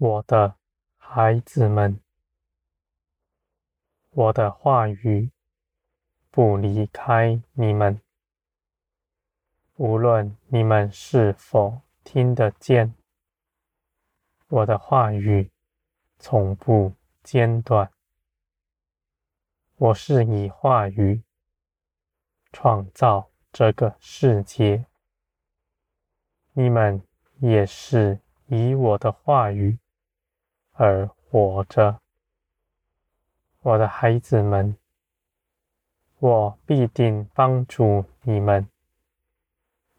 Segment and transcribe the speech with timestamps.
[0.00, 0.54] 我的
[0.96, 1.98] 孩子们，
[4.10, 5.32] 我的话语
[6.30, 8.00] 不离开你们，
[9.74, 12.94] 无论你们是否听得见，
[14.46, 15.50] 我的话语
[16.20, 17.90] 从不间断。
[19.78, 21.24] 我是以话语
[22.52, 24.86] 创造这个世界，
[26.52, 27.02] 你们
[27.40, 29.76] 也是以我的话语。
[30.80, 31.98] 而活着，
[33.62, 34.76] 我的孩子们，
[36.20, 38.68] 我必定帮助你们。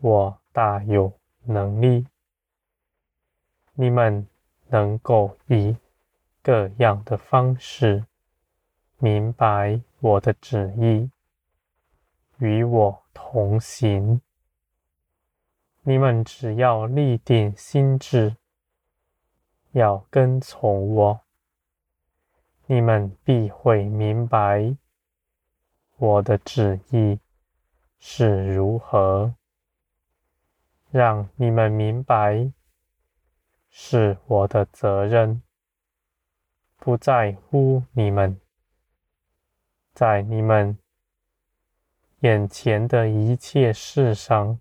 [0.00, 1.10] 我大有
[1.44, 2.06] 能力，
[3.72, 4.28] 你们
[4.66, 5.74] 能够以
[6.42, 8.04] 各样的方式
[8.98, 11.10] 明白我的旨意，
[12.36, 14.20] 与我同行。
[15.84, 18.36] 你们只要立定心志。
[19.76, 21.20] 要跟从我，
[22.64, 24.74] 你们必会明白
[25.98, 27.20] 我的旨意
[27.98, 29.34] 是如何。
[30.90, 32.50] 让你们明白
[33.68, 35.42] 是我的责任，
[36.78, 38.40] 不在乎你们，
[39.92, 40.78] 在你们
[42.20, 44.58] 眼前的一切事上，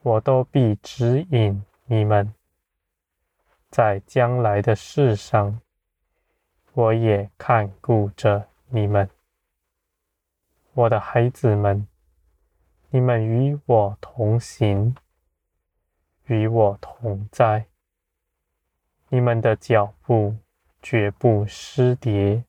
[0.00, 2.32] 我都必指引你们。
[3.70, 5.60] 在将来的世上，
[6.72, 9.08] 我也看顾着你们，
[10.72, 11.86] 我的孩子们。
[12.90, 14.96] 你们与我同行，
[16.26, 17.66] 与我同在。
[19.08, 20.36] 你们的脚步
[20.80, 22.44] 绝不失跌，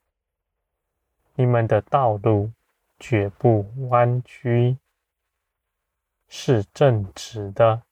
[1.35, 2.51] 你们的道路
[2.99, 4.77] 绝不弯曲，
[6.29, 7.83] 是正直的，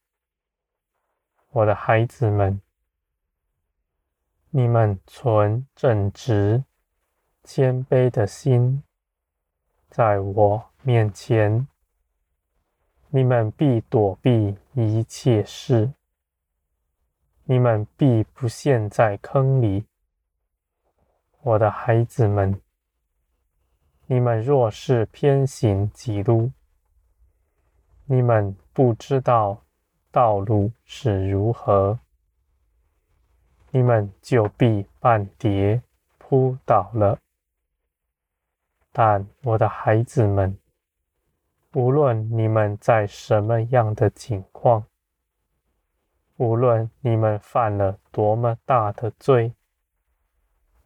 [1.49, 2.61] 我的孩子们。
[4.57, 6.63] 你们存正直、
[7.43, 8.81] 谦卑的心，
[9.89, 11.67] 在我面前，
[13.09, 15.91] 你们必躲避一切事，
[17.43, 19.83] 你们必不陷在坑里。
[21.41, 22.61] 我的孩子们，
[24.05, 26.49] 你们若是偏行己路，
[28.05, 29.66] 你们不知道
[30.11, 31.99] 道路是如何。
[33.75, 35.81] 你们就必半跌
[36.17, 37.19] 扑倒了。
[38.93, 40.57] 但我的孩子们，
[41.73, 44.85] 无论你们在什么样的境况，
[46.37, 49.53] 无论你们犯了多么大的罪，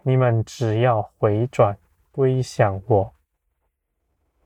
[0.01, 1.77] 你们只要回转
[2.11, 3.13] 归向我，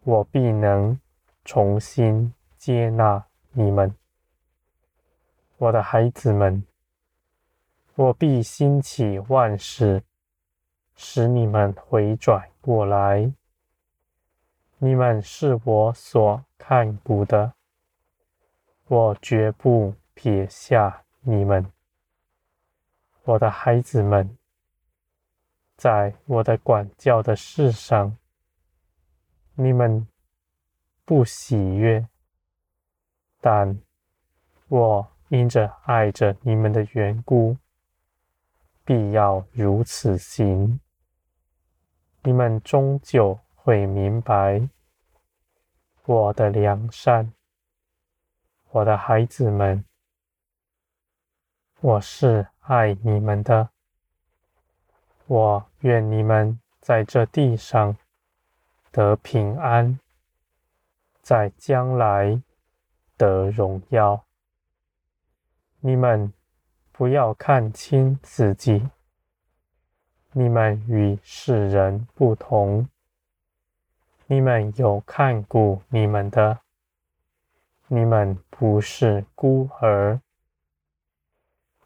[0.04, 1.00] 我必能
[1.46, 3.96] 重新接纳你们，
[5.56, 6.62] 我的孩子们。
[7.96, 10.02] 我必兴起万事，
[10.96, 13.32] 使你们回转过来。
[14.80, 17.54] 你们是我所看顾的，
[18.88, 21.72] 我绝不撇下你们。
[23.26, 24.36] 我的孩子们，
[25.78, 28.18] 在我的管教的事上，
[29.54, 30.08] 你们
[31.06, 32.08] 不喜悦，
[33.40, 33.80] 但
[34.68, 37.56] 我因着爱着你们的缘故。
[38.86, 40.80] 必要如此行，
[42.22, 44.68] 你们终究会明白
[46.06, 47.32] 我的良善，
[48.72, 49.86] 我的孩子们，
[51.80, 53.70] 我是爱你们的。
[55.28, 57.96] 我愿你们在这地上
[58.92, 59.98] 得平安，
[61.22, 62.44] 在将来
[63.16, 64.26] 得荣耀。
[65.80, 66.34] 你们。
[66.96, 68.88] 不要看轻自己，
[70.32, 72.88] 你们与世人不同，
[74.28, 76.60] 你们有看顾你们的，
[77.88, 80.22] 你们不是孤儿，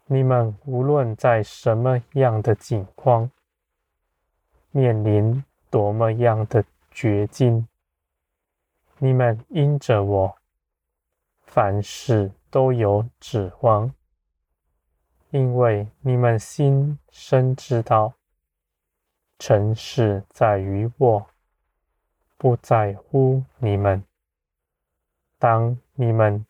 [0.04, 3.30] 你们无论在什么样的境况，
[4.70, 7.66] 面临多么样的绝境，
[8.98, 10.36] 你们因着我，
[11.40, 13.90] 凡事都有指望。
[15.30, 18.14] 因为你们心深知道，
[19.38, 21.26] 尘世在于我，
[22.38, 24.02] 不在乎你们。
[25.38, 26.46] 当你们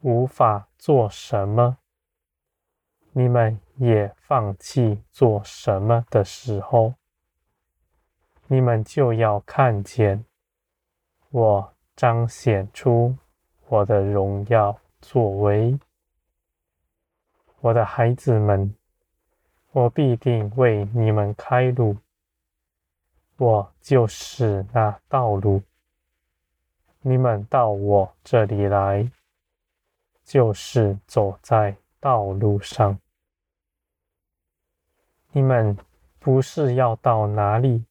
[0.00, 1.78] 无法做什么，
[3.12, 6.94] 你们也放弃做什么的时候，
[8.48, 10.24] 你们就要看见
[11.30, 13.16] 我彰显出
[13.68, 15.78] 我的荣耀作为。
[17.64, 18.74] 我的孩子们，
[19.72, 21.96] 我必定为你们开路。
[23.38, 25.62] 我就是那道路。
[27.00, 29.10] 你们到我这里来，
[30.24, 32.98] 就是走在道路上。
[35.32, 35.74] 你们
[36.18, 37.86] 不是要到哪里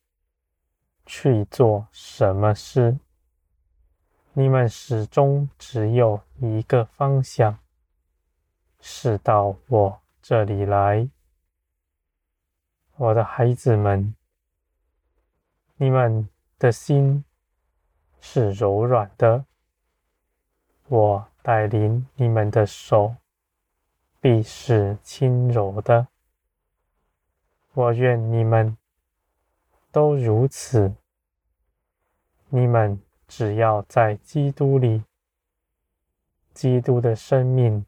[1.07, 2.95] 去做什么事？
[4.33, 7.57] 你们始终只有一个方向，
[8.85, 11.09] 是到我这里来。
[12.97, 14.13] 我的孩子们，
[15.77, 16.27] 你们
[16.59, 17.23] 的心
[18.19, 19.45] 是柔软的，
[20.89, 23.15] 我带领你们的手
[24.19, 26.09] 必是轻柔的。
[27.71, 28.77] 我愿你们
[29.93, 30.93] 都如此。
[32.49, 35.05] 你们只要在基督里，
[36.53, 37.85] 基督的生命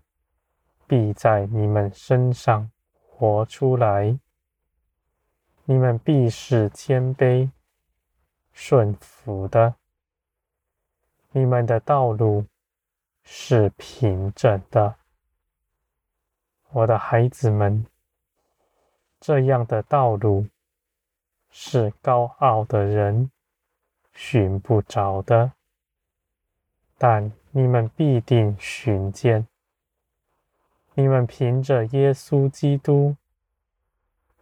[0.87, 2.69] 必在你们身上
[3.07, 4.17] 活出来。
[5.65, 7.49] 你们必是谦卑、
[8.53, 9.75] 顺服的。
[11.31, 12.45] 你们的道路
[13.23, 14.95] 是平整的，
[16.69, 17.85] 我的孩子们。
[19.19, 20.47] 这样的道路
[21.49, 23.31] 是高傲的人
[24.13, 25.51] 寻不着的，
[26.97, 29.47] 但你们必定寻见。
[30.97, 33.17] 你们凭着耶稣基督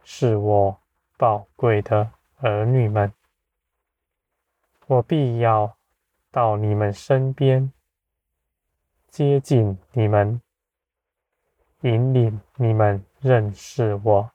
[0.04, 0.80] 是我
[1.16, 3.12] 宝贵的儿女们，
[4.86, 5.76] 我必要
[6.30, 7.72] 到你们身边，
[9.08, 10.40] 接近你们，
[11.80, 14.30] 引领你们认识我。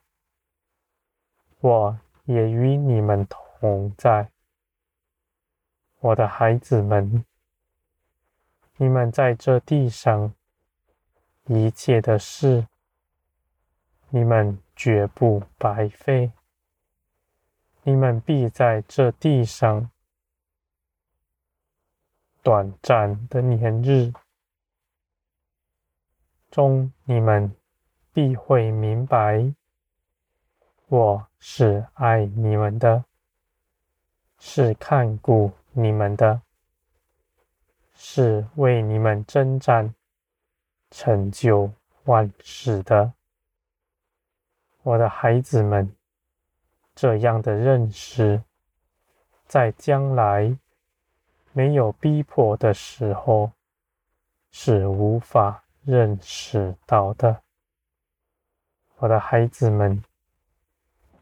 [1.60, 4.30] 我也与你们同在，
[6.00, 7.24] 我的孩子们，
[8.76, 10.34] 你们在这地上
[11.52, 12.68] 一切的事，
[14.10, 16.30] 你们绝不白费，
[17.82, 19.90] 你们必在这地上。
[22.40, 24.12] 短暂的年日。
[26.52, 27.52] 中，你们
[28.12, 29.52] 必会明白。
[30.86, 33.04] 我是爱你们的，
[34.38, 36.42] 是看顾你们的，
[37.92, 39.92] 是为你们征战、
[40.90, 41.70] 成就
[42.04, 43.12] 万事的。
[44.82, 45.94] 我的孩子们，
[46.94, 48.42] 这样的认识，
[49.46, 50.56] 在将来
[51.52, 53.52] 没有逼迫的时候，
[54.50, 57.42] 是无法认识到的。
[58.98, 60.02] 我的孩子们。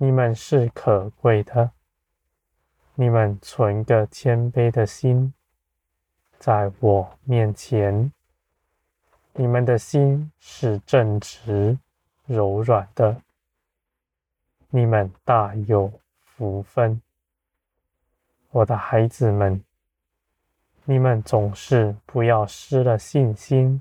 [0.01, 1.73] 你们是可贵的，
[2.95, 5.35] 你们存个谦卑的心，
[6.39, 8.13] 在我面前，
[9.41, 11.79] 你们的心是正直、
[12.27, 13.23] 柔软的，
[14.69, 17.01] 你们大有福分。
[18.51, 19.63] 我的孩子们，
[20.85, 23.81] 你们总是不要失了信心，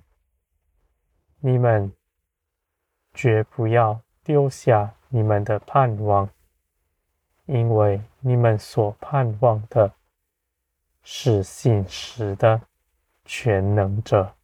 [1.39, 1.91] 你们
[3.15, 4.93] 绝不要丢下。
[5.09, 6.29] 你们的盼望，
[7.45, 9.91] 因为你们所盼望的
[11.01, 12.61] 是信实的
[13.25, 14.36] 全能者。